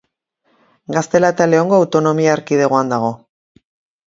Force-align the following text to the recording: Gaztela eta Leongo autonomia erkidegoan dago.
Gaztela 0.95 1.29
eta 1.33 1.47
Leongo 1.51 1.77
autonomia 1.81 2.33
erkidegoan 2.39 2.91
dago. 2.97 3.13